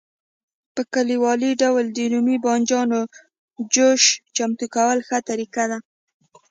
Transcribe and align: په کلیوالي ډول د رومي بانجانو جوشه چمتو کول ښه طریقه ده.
په 0.75 0.81
کلیوالي 0.93 1.51
ډول 1.61 1.85
د 1.91 1.97
رومي 2.13 2.37
بانجانو 2.45 2.99
جوشه 3.73 4.11
چمتو 4.35 4.65
کول 4.75 4.97
ښه 5.07 5.17
طریقه 5.29 5.63
ده. 5.71 5.79